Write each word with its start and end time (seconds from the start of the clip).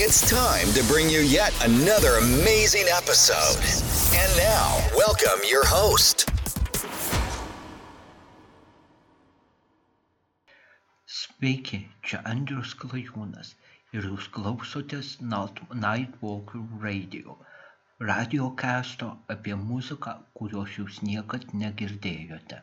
It's 0.00 0.20
time 0.30 0.68
to 0.74 0.84
bring 0.84 1.10
you 1.10 1.22
yet 1.22 1.52
another 1.64 2.18
amazing 2.18 2.84
episode. 2.86 3.58
And 4.14 4.30
now, 4.36 4.78
welcome 4.96 5.40
your 5.50 5.66
host. 5.66 6.30
Sveiki, 11.10 11.90
čia 12.06 12.22
Andrius 12.22 12.78
Klajūnas 12.78 13.56
ir 13.90 14.06
jūs 14.06 14.30
klausotės 14.30 15.16
Nightwalker 15.18 16.62
Radio, 16.78 17.34
radio 17.98 18.54
kesto 18.54 19.16
apie 19.26 19.58
muziką, 19.58 20.14
kurios 20.38 20.78
jūs 20.78 21.02
niekad 21.02 21.50
negirdėjote. 21.50 22.62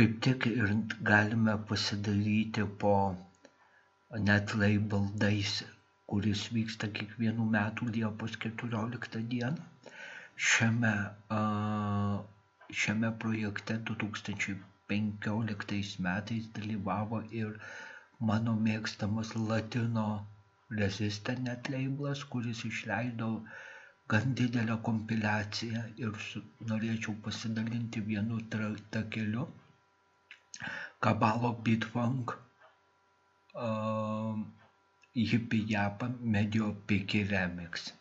kaip 0.00 0.20
tik 0.24 0.44
ir 0.48 0.70
galime 1.08 1.54
pasidalyti 1.70 2.62
po 2.82 2.92
net 4.28 4.54
label 4.60 5.02
days 5.22 5.50
kuris 6.12 6.44
vyksta 6.54 6.88
kiekvienų 6.98 7.44
metų 7.56 7.88
liepos 7.96 8.38
keturioliktą 8.44 9.20
dieną 9.34 9.66
šiame 10.52 10.94
šiame 12.84 13.10
projekte 13.26 13.76
du 13.90 13.98
tūkstančiai 14.04 14.56
penkioliktais 14.94 15.92
metais 16.08 16.48
dalyvavo 16.60 17.20
ir 17.42 17.52
mano 18.32 18.56
mėgstamas 18.70 19.36
latino 19.52 20.08
reziste 20.82 21.36
net 21.50 21.72
leiblas 21.76 22.24
kuris 22.36 22.64
išleido 22.72 23.32
gan 24.14 24.32
didelę 24.42 24.80
kompiliaciją 24.90 25.84
ir 26.08 26.18
su, 26.32 26.46
norėčiau 26.72 27.18
pasidalinti 27.28 28.08
vienu 28.12 28.40
takeliu 28.96 29.50
Kabalo 31.02 31.50
Beatfunk 31.64 32.36
uh, 33.54 34.34
Hippie 35.14 35.66
Yappa 35.68 36.08
Medio 36.20 36.72
Piki 36.86 37.24
Remix 37.30 37.92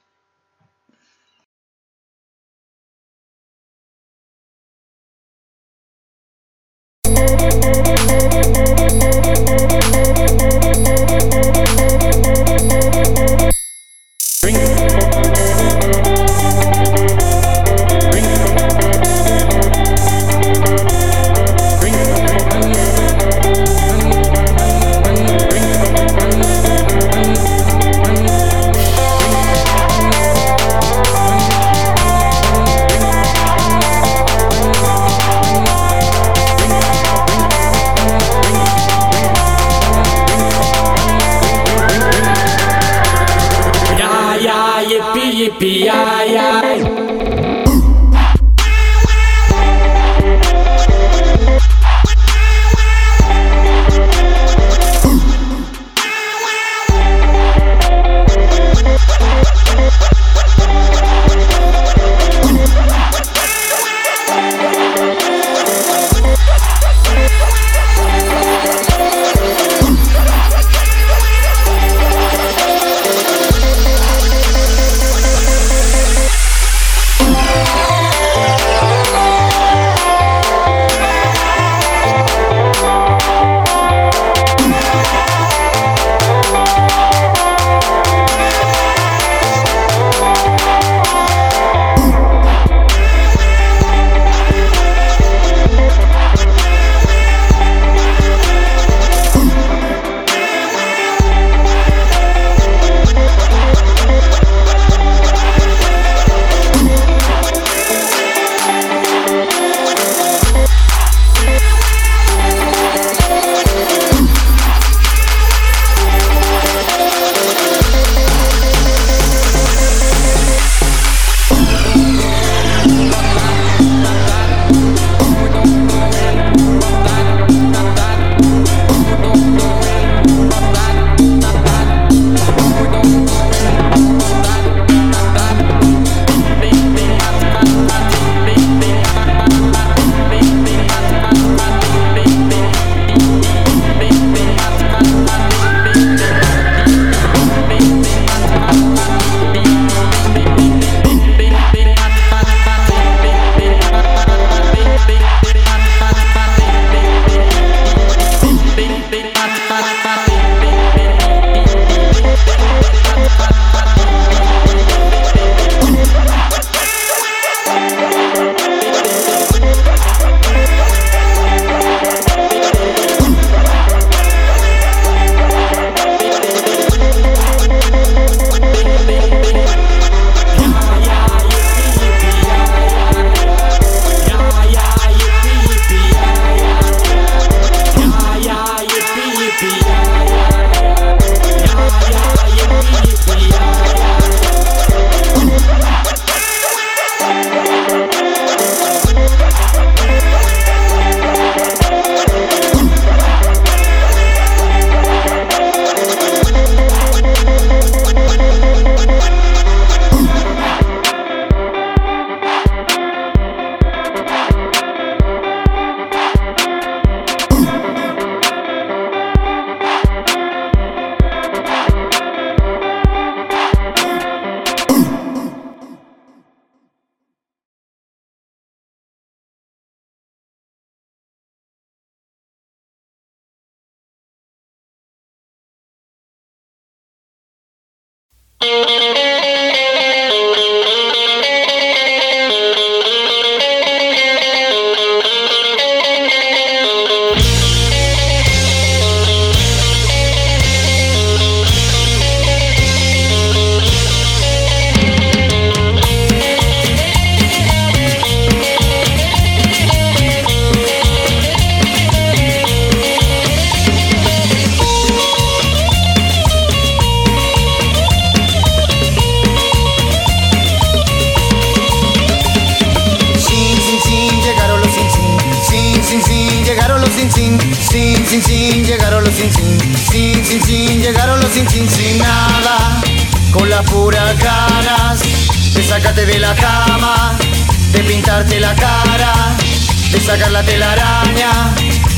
de 290.11 290.19
sacar 290.19 290.51
la 290.51 290.63
telaraña 290.63 291.51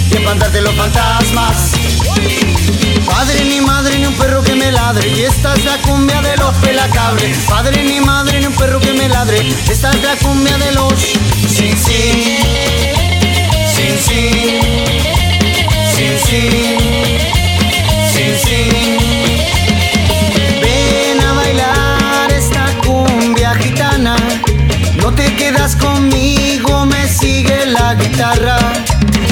y 0.10 0.16
espantarte 0.16 0.62
los 0.62 0.74
fantasmas. 0.76 1.72
Padre 3.06 3.44
ni 3.46 3.60
madre 3.60 4.00
ni 4.00 4.06
un 4.06 4.14
perro 4.14 4.42
que 4.44 4.56
me 4.56 4.72
ladre, 4.72 5.08
y 5.10 5.24
esta 5.24 5.54
es 5.54 5.66
la 5.66 5.78
cumbia 5.80 6.22
de 6.22 6.38
los 6.38 6.56
pelacabres. 6.58 7.38
Padre 7.50 7.84
ni 7.84 8.00
madre 8.00 8.40
ni 8.40 8.46
un 8.46 8.54
perro 8.54 8.80
que 8.80 8.94
me 8.94 9.10
ladre, 9.10 9.40
esta 9.70 9.90
es 9.92 10.04
la 10.04 10.16
cumbia 10.16 10.58
de 10.58 10.72
los 10.72 10.94
sin 11.48 11.78
sin, 11.78 12.24
sin 13.76 13.98
sin, 14.00 14.62
sin 15.94 16.20
sin, 16.26 16.78
sin 18.14 18.40
sin. 18.40 18.98
Ven 20.62 21.20
a 21.20 21.34
bailar 21.34 22.32
esta 22.32 22.66
cumbia 22.86 23.54
gitana, 23.56 24.16
no 24.98 25.14
te 25.14 25.36
quedas 25.36 25.76
conmigo 25.76 26.41
guitarra. 27.96 28.58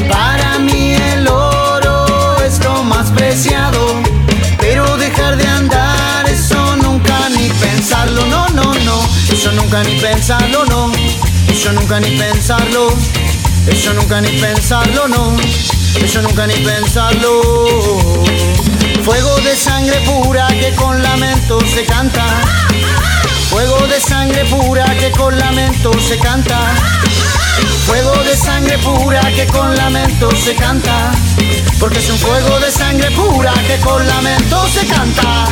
Para 0.09 0.59
mí 0.59 0.93
el 0.93 1.27
oro 1.27 2.37
es 2.45 2.63
lo 2.63 2.83
más 2.83 3.11
preciado, 3.11 4.01
pero 4.59 4.97
dejar 4.97 5.37
de 5.37 5.47
andar 5.47 6.27
eso 6.27 6.75
nunca 6.77 7.29
ni 7.29 7.49
pensarlo, 7.49 8.25
no, 8.25 8.47
no, 8.49 8.73
no, 8.73 9.01
eso 9.31 9.51
nunca 9.53 9.83
ni 9.83 9.99
pensarlo, 9.99 10.65
no, 10.65 10.91
eso 11.49 11.71
nunca 11.73 11.99
ni 11.99 12.17
pensarlo, 12.17 12.93
eso 13.67 13.93
nunca 13.93 14.21
ni 14.21 14.31
pensarlo, 14.39 15.07
no, 15.07 15.35
eso 16.03 16.21
nunca 16.21 16.47
ni 16.47 16.55
pensarlo. 16.55 17.41
Fuego 19.03 19.35
de 19.39 19.55
sangre 19.55 19.99
pura 20.01 20.47
que 20.47 20.73
con 20.75 21.01
lamento 21.01 21.59
se 21.67 21.85
canta. 21.85 22.25
Fuego 23.49 23.87
de 23.87 23.99
sangre 23.99 24.45
pura 24.45 24.85
que 24.99 25.11
con 25.11 25.37
lamento 25.37 25.91
se 25.99 26.17
canta. 26.19 26.59
Fuego 27.85 28.23
de 28.23 28.35
sangre 28.35 28.77
pura 28.79 29.21
que 29.35 29.45
con 29.47 29.75
lamento 29.75 30.29
se 30.35 30.55
canta. 30.55 31.11
Porque 31.79 31.99
es 31.99 32.09
un 32.09 32.17
fuego 32.17 32.59
de 32.59 32.71
sangre 32.71 33.09
pura 33.11 33.53
que 33.67 33.77
con 33.79 34.05
lamento 34.05 34.67
se 34.67 34.85
canta. 34.85 35.45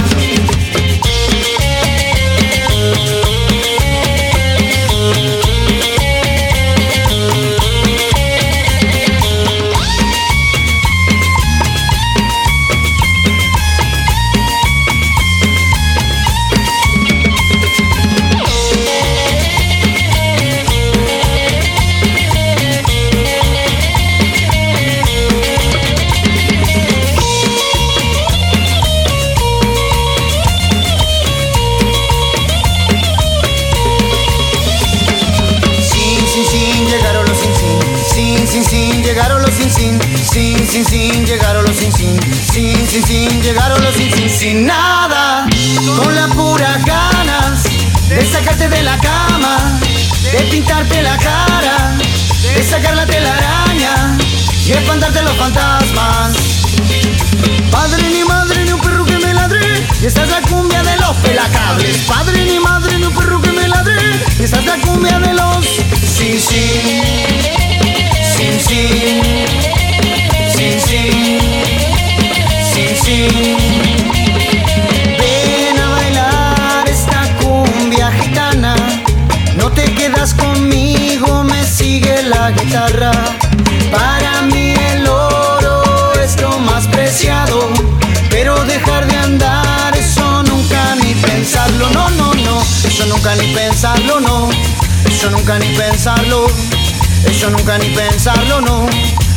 Sin, 42.58 42.88
sin, 42.88 43.04
sin, 43.06 43.42
llegaron 43.44 43.84
los 43.84 43.94
sin, 43.94 44.12
sin, 44.12 44.30
sin 44.30 44.66
nada, 44.66 45.46
con 45.96 46.16
la 46.16 46.28
pura 46.30 46.80
ganas 46.86 47.64
de 48.10 48.26
sacarte 48.26 48.68
de 48.68 48.82
la 48.82 48.98
cama, 48.98 49.80
de 50.32 50.40
pintarte 50.50 51.04
la 51.04 51.16
cara, 51.18 51.96
de 52.56 52.64
sacar 52.64 52.96
la 52.96 53.06
telaraña 53.06 54.18
y 54.66 54.72
espantarte 54.72 55.22
los 55.22 55.38
fantasmas. 55.38 56.36
Padre 57.72 58.10
ni 58.10 58.24
madre 58.24 58.66
ni 58.66 58.72
un 58.72 58.82
perro 58.82 59.06
que 59.06 59.20
me 59.20 59.36
ladre, 59.36 59.86
y 60.02 60.08
esta 60.08 60.24
es 60.24 60.30
la 60.30 60.42
cumbia 60.42 60.82
de 60.82 60.96
los 60.98 61.16
pelacables. 61.18 61.98
Padre 62.08 62.44
ni 62.44 62.60
madre 62.60 62.98
ni 62.98 63.06
un 63.06 63.14
perro 63.14 63.40
que 63.40 63.52
me 63.52 63.68
ladre, 63.68 64.00
y 64.40 64.44
esta 64.44 64.58
es 64.60 64.66
la 64.66 64.78
cumbia 64.78 65.20
de 65.20 65.34
los 65.34 65.64
sin, 66.18 66.42
sin, 66.42 67.07
nunca 95.48 95.66
ni 95.66 95.78
pensarlo. 95.78 96.46
Eso 97.24 97.50
nunca 97.50 97.78
ni 97.78 97.88
pensarlo, 97.92 98.60
no 98.60 98.86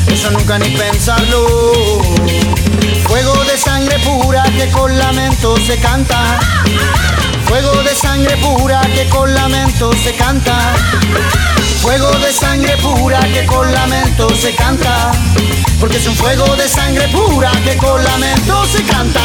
eso 0.08 0.30
nunca 0.32 0.58
ni 0.58 0.70
pensarlo. 0.70 1.46
Fuego 3.06 3.44
de 3.44 3.56
sangre 3.56 3.96
pura 4.00 4.42
que 4.56 4.68
con 4.70 4.98
lamento 4.98 5.56
se 5.58 5.76
canta. 5.78 6.40
Fuego 7.44 7.82
de 7.84 7.94
sangre 7.94 8.36
pura 8.38 8.80
que 8.92 9.08
con 9.08 9.32
lamento 9.32 9.92
se 9.92 10.12
canta. 10.14 10.74
Fuego 11.80 12.10
de 12.18 12.32
sangre 12.32 12.76
pura 12.78 13.20
que 13.32 13.46
con 13.46 13.72
lamento 13.72 14.34
se 14.34 14.52
canta. 14.52 15.12
Porque 15.78 15.98
es 15.98 16.06
un 16.08 16.16
fuego 16.16 16.56
de 16.56 16.68
sangre 16.68 17.06
pura 17.08 17.52
que 17.64 17.76
con 17.76 18.02
lamento 18.02 18.64
se 18.66 18.82
canta. 18.82 19.20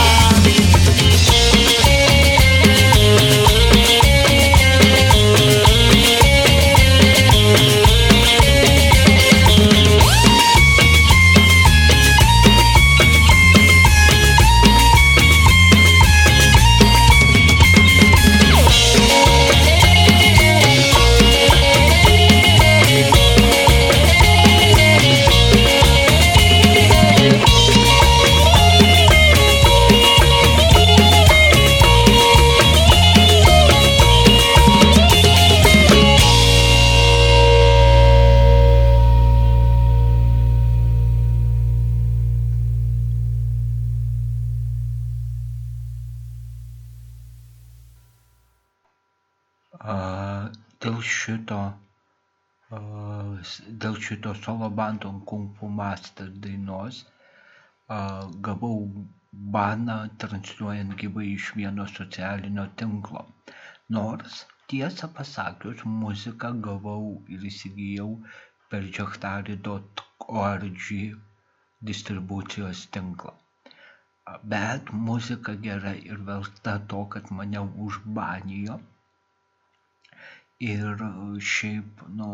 Dėl 53.84 54.00
šito 54.08 54.34
solo 54.46 54.70
bando 54.80 55.12
Kung 55.32 55.50
Fu 55.60 55.70
Master 55.82 56.30
dainos 56.46 57.04
gavau 58.48 58.78
baną 59.58 59.96
transliuojant 60.24 60.94
gyvai 61.02 61.26
iš 61.34 61.46
vieno 61.60 61.86
socialinio 61.94 62.66
tinklo. 62.82 63.22
Nors, 63.98 64.38
tiesą 64.72 65.10
pasakius, 65.20 65.84
muziką 66.04 66.52
gavau 66.68 67.10
ir 67.36 67.44
įsigijau 67.52 68.10
per 68.74 68.88
jachtarį.org 68.98 70.88
distribucijos 71.92 72.86
tinklą. 72.98 73.34
Bet 74.56 74.90
muzika 75.10 75.54
gera 75.68 75.94
ir 76.12 76.24
verta 76.32 76.78
to, 76.94 77.04
kad 77.16 77.30
mane 77.40 77.62
užbanijo 77.88 78.80
ir 80.72 81.04
šiaip 81.54 82.02
nu 82.22 82.30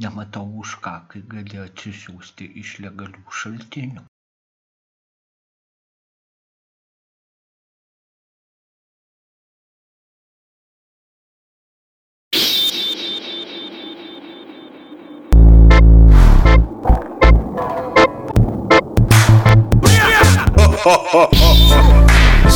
nematau 0.00 0.48
už 0.62 0.70
ką 0.84 0.94
kai 1.12 1.20
gali 1.34 1.60
atsisiųsti 1.66 2.46
iš 2.62 2.78
legalių 2.84 3.26
šaltinių 3.42 4.06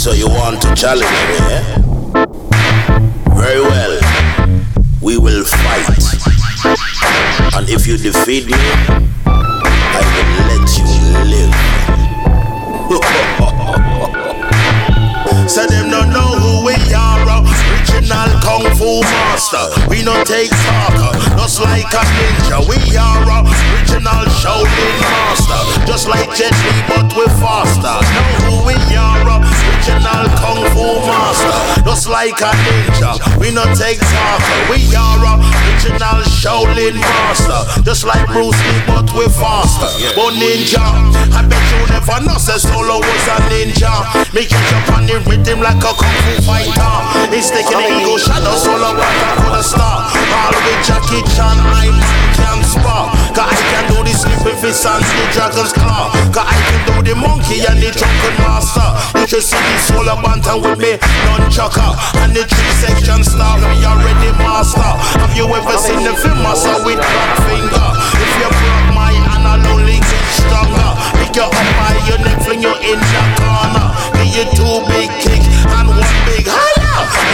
So 0.05 0.13
you 0.13 0.29
want 0.29 0.61
to 0.63 0.75
challenge 0.75 1.21
me, 1.29 1.55
eh? 1.57 1.94
If 7.87 7.91
you 7.91 7.99
defeat 7.99 8.47
me, 8.47 8.55
I 9.27 10.01
will 10.15 10.47
let 10.49 10.65
you 10.73 10.85
live. 11.29 11.53
so 15.51 15.67
them 15.67 15.91
don't 15.91 16.09
know 16.09 16.39
who 16.41 16.65
we 16.65 16.73
are. 16.95 17.21
Original 17.29 18.41
kung 18.41 18.65
fu 18.79 19.03
master. 19.03 19.69
We 19.91 20.03
don't 20.03 20.27
take 20.27 20.49
talker, 20.49 20.94
just 21.55 21.71
like 21.71 21.95
a 21.95 22.03
ninja. 22.19 22.59
We 22.67 22.97
are 22.99 23.23
original 23.23 24.27
Shaolin 24.43 24.99
master, 24.99 25.87
just 25.87 26.09
like 26.09 26.27
Jet 26.35 26.51
Li, 26.51 26.83
but 26.89 27.15
we're 27.15 27.31
faster. 27.39 27.95
Know 28.43 28.59
who 28.59 28.67
we 28.67 28.97
are. 28.97 29.23
Original 29.23 30.27
kung 30.35 30.67
fu 30.75 30.99
master, 31.07 31.55
just 31.85 32.09
like 32.09 32.41
a 32.41 32.51
ninja. 32.67 33.39
We 33.39 33.55
don't 33.55 33.71
take 33.79 34.01
talker. 34.01 34.59
We 34.67 34.83
are 34.99 35.23
original 35.23 36.27
Shaolin 36.27 36.99
master, 36.99 37.83
just 37.83 38.03
like 38.03 38.27
Bruce 38.27 38.59
Lee, 38.67 38.83
but 38.89 39.07
we're 39.15 39.31
faster. 39.31 39.87
But 40.17 40.35
ninja, 40.35 40.83
I 41.31 41.47
bet 41.47 41.63
you 41.71 41.87
never 41.87 42.19
know 42.27 42.39
say 42.39 42.59
Solo 42.59 42.99
was 42.99 43.27
a 43.31 43.39
ninja. 43.47 43.95
Me 44.35 44.43
catch 44.43 44.73
up 44.75 44.99
on 44.99 45.07
the 45.07 45.23
rhythm 45.31 45.61
like 45.61 45.79
a 45.79 45.93
kung 45.95 46.19
fu 46.27 46.43
fighter. 46.43 46.95
He's 47.31 47.51
taking 47.51 47.79
the 47.79 48.03
ego 48.03 48.19
shadow 48.19 48.59
solo, 48.59 48.91
but 48.99 49.07
I 49.07 49.39
could 49.39 49.55
have 49.55 49.65
start. 49.65 50.11
All 50.35 50.51
with 50.51 50.83
Jackie 50.87 51.23
Chan, 51.37 51.44
I 51.45 51.91
man 51.93 52.25
can 52.35 52.61
spar. 52.65 53.13
Cause 53.35 53.51
I 53.51 53.57
can 53.71 53.85
do 53.91 53.99
the 54.03 54.15
sleeping 54.15 54.59
fist 54.63 54.87
and 54.87 55.03
the 55.03 55.25
dragon's 55.35 55.73
claw. 55.73 56.11
Cause 56.33 56.47
I 56.47 56.57
can 56.69 56.81
do 56.89 56.97
the 57.03 57.15
monkey 57.19 57.67
and 57.67 57.79
the 57.79 57.91
drunken 57.93 58.35
master. 58.43 58.89
You 59.19 59.27
can 59.27 59.43
see 59.43 59.59
the 59.59 59.77
solar 59.85 60.19
bantam 60.23 60.63
with 60.63 60.79
me, 60.79 60.97
nunchucker. 61.27 61.91
And 62.23 62.33
the 62.35 62.47
three 62.47 62.75
section 62.81 63.25
star, 63.25 63.59
we 63.59 63.83
already 63.85 64.31
master. 64.39 64.91
Have 65.21 65.35
you 65.37 65.47
ever 65.51 65.77
seen 65.79 66.03
the 66.03 66.15
film 66.15 66.39
master 66.43 66.77
with 66.87 67.01
black 67.01 67.33
finger? 67.47 67.87
If 68.21 68.31
you 68.39 68.49
broke 68.49 68.89
my 68.95 69.13
hand, 69.13 69.45
I'll 69.45 69.67
only 69.75 69.99
get 69.99 70.25
stronger. 70.31 70.91
Pick 71.19 71.37
you 71.37 71.47
up 71.47 71.69
by 71.79 71.95
your 72.07 72.21
neck, 72.23 72.39
fling 72.45 72.63
you 72.63 72.75
in 72.85 72.99
the 73.01 73.23
corner. 73.41 73.87
Give 74.17 74.31
you 74.33 74.47
two 74.55 74.77
big 74.89 75.11
kick 75.19 75.43
and 75.75 75.89
one 75.89 76.19
big 76.27 76.47
holla. 76.47 76.84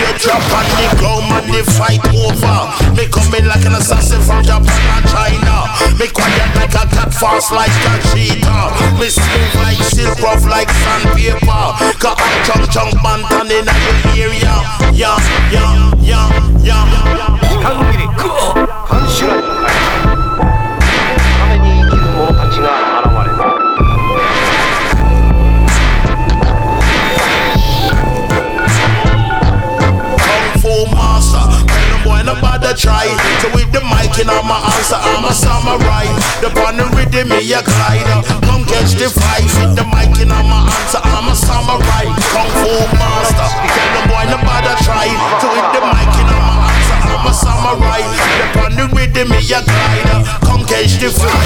You 0.00 0.10
drop 0.18 0.44
on 0.52 0.66
the 0.78 0.86
ground 0.98 1.30
and 1.36 1.48
the 1.52 1.62
fight 1.76 2.04
over. 2.10 2.58
Me 2.96 3.06
coming 3.08 3.46
like 3.46 3.64
an 3.64 3.74
assassin 3.74 4.20
from 4.22 4.42
Japan 4.42 4.82
and 4.96 5.06
China. 5.08 5.70
Me 5.98 6.06
quiet 6.08 6.50
like 6.56 6.74
a 6.74 6.84
cat, 6.88 7.12
fast 7.14 7.52
like 7.52 7.72
a 7.90 7.94
cheetah. 8.10 8.98
Me 8.98 9.08
smooth 9.08 9.54
like 9.62 9.82
silk, 9.90 10.18
rough 10.20 10.44
like 10.46 10.70
sandpaper. 10.70 11.64
Got 11.98 12.20
a 12.20 12.28
chunk 12.46 12.64
chunk 12.70 12.94
bantan 13.02 13.50
in 13.50 13.64
the 13.64 13.76
area. 14.16 14.54
Yeah, 14.92 15.16
yeah, 15.50 15.94
yeah, 16.00 16.58
yeah. 16.60 16.80
限 17.10 17.39
the 34.24 34.26
mic 34.26 34.42
in 34.42 34.48
my 34.48 34.60
answer, 34.60 35.00
I'm 35.00 35.24
a 35.24 35.32
samurai. 35.32 36.04
The 36.40 36.50
the 36.50 36.84
rhythm 36.96 37.28
me 37.28 37.40
a 37.52 37.62
glide. 37.62 38.04
Come 38.44 38.64
catch 38.64 38.92
the 38.94 39.08
fight. 39.08 39.48
With 39.60 39.76
the 39.76 39.84
mic 39.88 40.20
in 40.20 40.28
my 40.28 40.40
answer, 40.68 41.00
I'm 41.02 41.28
a 41.28 41.34
samurai. 41.34 42.04
Kung 42.32 42.50
Fu 42.60 42.70
Master. 43.00 43.48
Tell 43.48 43.88
them 43.96 44.04
boy 44.08 44.24
no 44.28 44.36
bother 44.44 44.76
try. 44.84 45.08
So 45.40 45.48
with 45.48 45.72
the 45.72 45.80
mic 45.80 46.12
in 46.20 46.26
my 46.28 46.68
answer, 46.68 46.98
I'm 47.08 47.26
a 47.26 47.32
samurai. 47.32 48.02
The 48.56 48.68
the 48.76 48.84
rhythm 48.94 49.28
me 49.30 49.40
a 49.40 49.60
glide. 49.64 50.08
Come 50.44 50.64
catch 50.66 50.98
the 51.00 51.08
fight. 51.10 51.40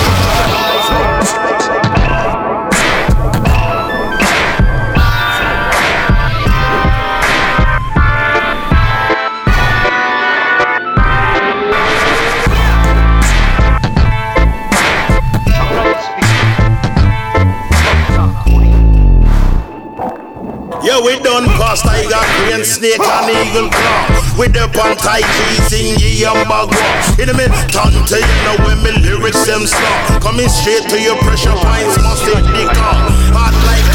Done 21.34 21.50
pass 21.58 21.82
tiger, 21.82 22.14
crane, 22.46 22.62
snake 22.62 23.00
and 23.00 23.26
eagle 23.26 23.68
claw. 23.68 24.38
With 24.38 24.52
the 24.54 24.70
pan 24.70 24.94
tight 24.96 25.26
keys 25.34 25.72
in 25.74 25.98
ye 25.98 26.22
and. 26.22 26.70
In 27.18 27.26
the 27.26 27.34
mid, 27.34 27.50
turn 27.74 27.90
to 27.90 28.16
you 28.22 28.38
know 28.46 28.54
when 28.62 28.78
me 28.84 28.92
lyrics 29.02 29.44
them 29.44 29.66
slow. 29.66 30.20
Coming 30.22 30.48
straight 30.48 30.88
to 30.90 31.00
your 31.02 31.18
pressure 31.26 31.50
points, 31.50 31.98
must 31.98 32.22
take 32.22 32.38
the 32.38 32.70
car. 32.70 33.10
Hard 33.34 33.54
like 33.66 33.93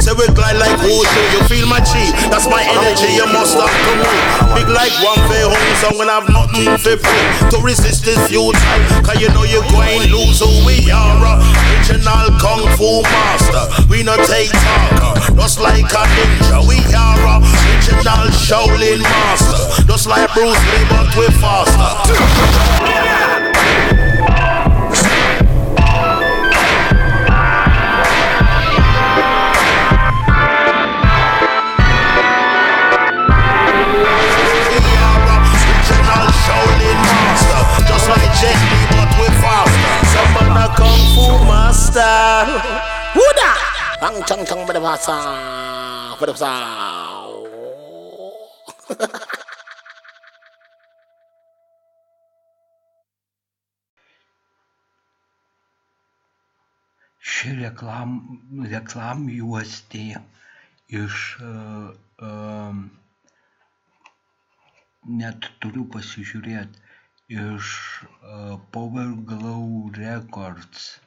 say 0.00 0.12
we 0.14 0.26
glide 0.34 0.56
like 0.56 0.76
wushu. 0.84 1.20
You 1.32 1.40
feel 1.48 1.66
my 1.66 1.80
chi, 1.80 2.10
that's 2.28 2.48
my 2.48 2.62
energy, 2.62 3.14
you 3.14 3.26
must 3.30 3.56
have 3.56 3.70
to 3.70 3.92
move. 3.98 4.22
Big 4.54 4.68
like 4.70 4.94
one 5.02 5.20
fair 5.28 5.46
home, 5.48 5.74
so 5.80 5.88
when 5.98 6.08
I've 6.08 6.28
nothing 6.28 6.66
to 6.66 6.92
prove. 6.96 7.50
To 7.52 7.58
resist 7.62 8.04
this 8.04 8.18
futile, 8.28 8.54
cause 9.02 9.20
you 9.20 9.28
know 9.34 9.44
you're 9.44 9.66
going 9.72 10.10
lose 10.10 10.40
who 10.40 10.50
we 10.64 10.90
are. 10.90 11.18
Original 11.86 12.30
kung 12.42 12.66
fu 12.76 13.02
master, 13.02 13.64
we 13.88 14.02
not 14.02 14.20
take 14.26 14.50
talk. 14.50 15.16
Just 15.36 15.60
like 15.60 15.84
a 15.84 16.04
ninja, 16.16 16.58
we 16.66 16.78
are 16.94 17.22
a 17.26 17.36
original 17.86 18.26
Shaolin 18.32 19.02
master. 19.02 19.84
Just 19.86 20.06
like 20.06 20.32
Bruce 20.34 20.58
Lee, 20.72 20.84
but 20.88 21.16
we 21.16 21.26
faster. 21.38 23.25
Master. 41.96 42.44
Huda! 43.16 43.52
Ang 44.04 44.20
chang 44.28 44.44
chang 44.44 44.62
pada 44.68 44.80
bahasa. 44.80 45.16
Pada 46.20 46.32
bahasa. 46.36 46.52
ši 57.36 57.50
reklam, 57.60 58.10
reklam 58.70 59.26
juostė 59.32 60.20
iš 60.88 61.16
e, 61.42 61.50
e, 62.22 62.30
net 65.20 65.48
turiu 65.60 65.84
pasižiūrėti 65.90 66.78
iš 67.40 67.66
e, 68.06 68.56
Power 68.72 69.10
Glow 69.32 69.90
Records. 69.98 71.05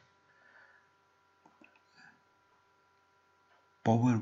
Power, 3.84 4.20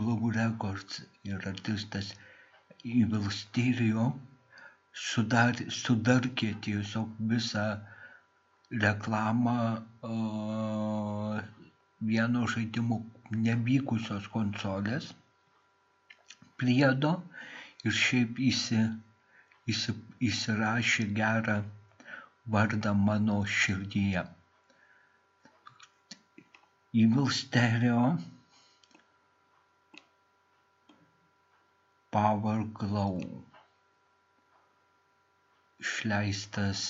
Glow 0.00 0.30
Records 0.30 1.02
ir 1.24 1.46
artistas 1.52 2.14
Evil 2.84 3.28
Stereo 3.30 4.06
sudar, 5.06 5.54
sudarkė 5.80 6.54
tiesiog 6.66 7.12
visą 7.32 7.66
reklamą 8.84 9.56
uh, 10.08 11.40
vieno 12.12 12.46
žaidimo 12.54 13.02
nevykusios 13.30 14.28
konsolės 14.32 15.10
priedo 16.60 17.12
ir 17.84 17.94
šiaip 17.96 18.40
įsi, 18.48 18.80
įsi, 19.72 19.94
įsirašė 20.30 21.06
gerą 21.20 21.60
vardą 22.56 22.92
mano 23.06 23.38
širdyje. 23.60 24.24
Evil 27.04 27.30
Stereo 27.40 28.04
Power 32.16 32.64
Glow 32.78 33.20
išleistas 35.80 36.80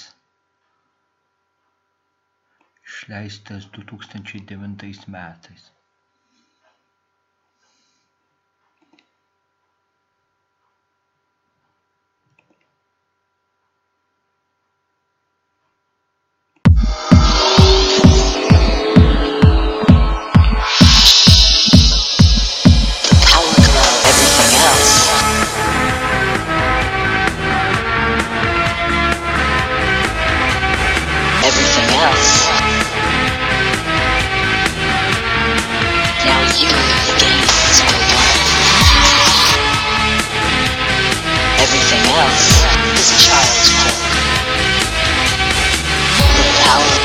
išleistas 2.90 3.66
2009 3.76 5.06
metais. 5.16 5.68
out. 46.70 46.99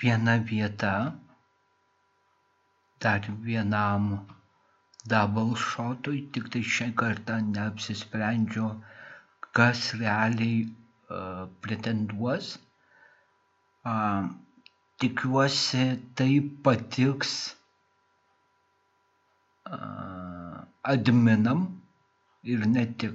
Viena 0.00 0.38
vieta 0.38 0.94
dar 3.00 3.20
vienam 3.46 4.26
double 5.06 5.54
shotui, 5.56 6.20
tik 6.32 6.48
tai 6.52 6.62
šią 6.74 6.88
kartą 7.00 7.36
neapsisprendžiu, 7.52 8.70
kas 9.56 9.92
realiai 10.00 10.64
uh, 10.66 11.46
pretenduos. 11.62 12.56
Uh, 13.86 14.26
tikiuosi 14.98 15.84
tai 16.18 16.32
patiks 16.64 17.32
uh, 19.70 20.64
adminam 20.82 21.60
ir 22.42 22.66
ne 22.74 22.84
tik 22.98 23.14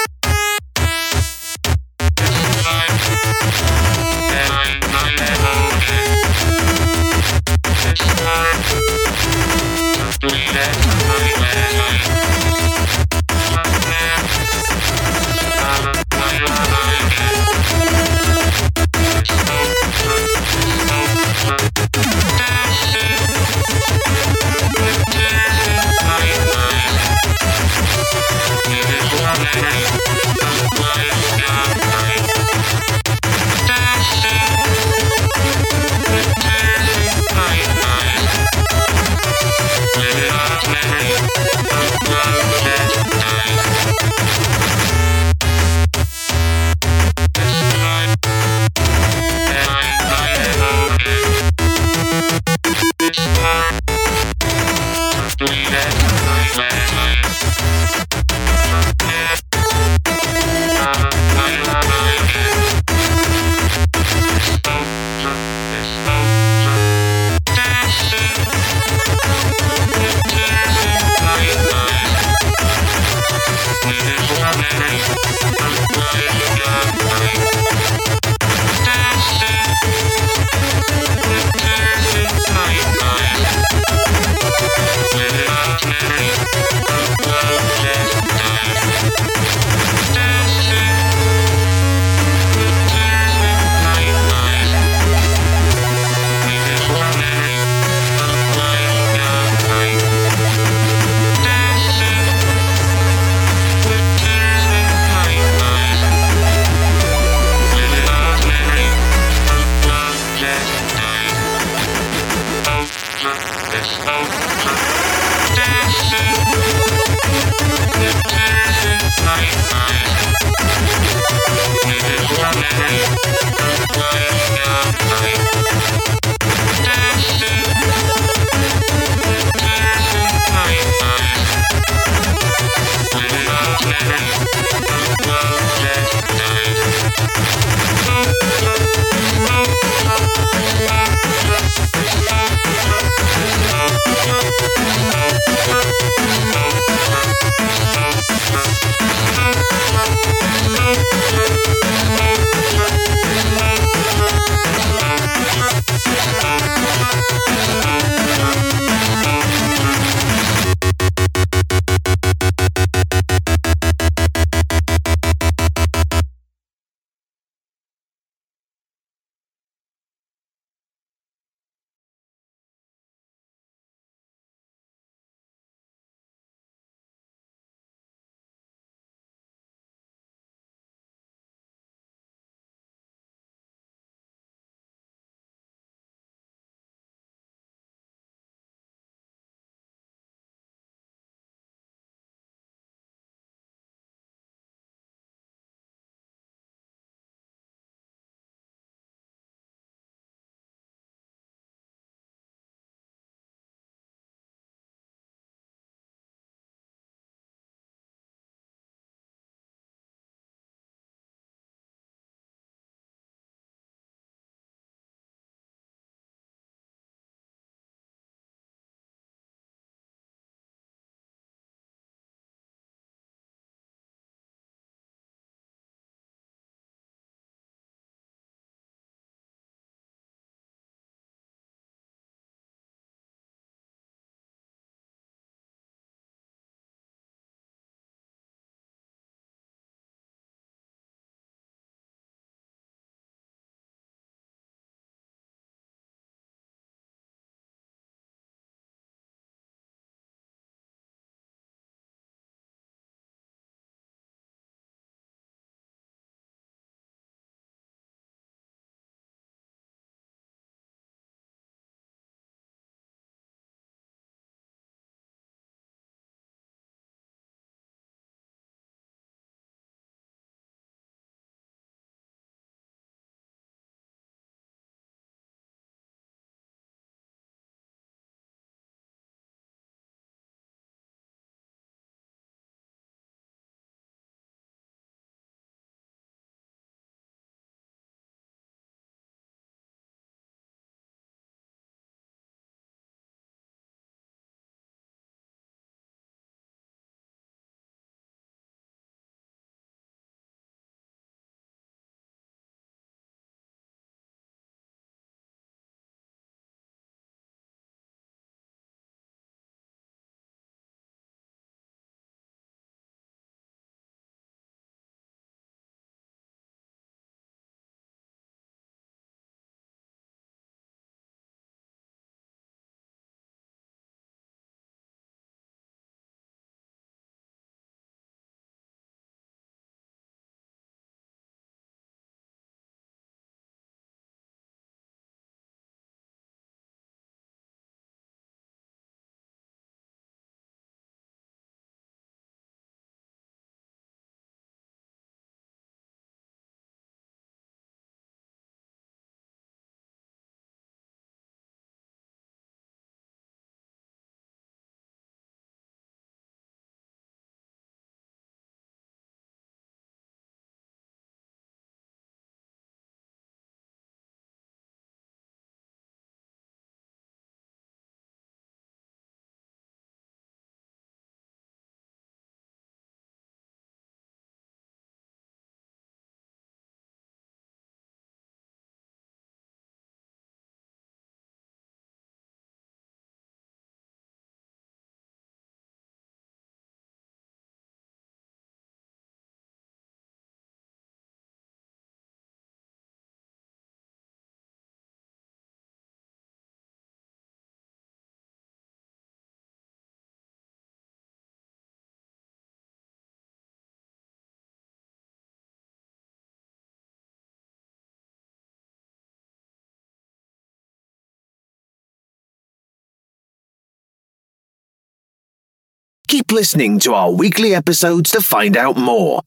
Keep 416.31 416.53
listening 416.53 416.97
to 416.99 417.13
our 417.13 417.29
weekly 417.29 417.75
episodes 417.75 418.31
to 418.31 418.39
find 418.39 418.77
out 418.77 418.95
more. 418.95 419.41